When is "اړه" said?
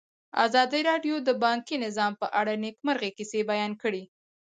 2.39-2.53